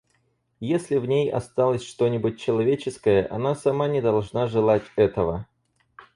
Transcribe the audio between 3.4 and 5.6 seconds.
сама не должна желать этого.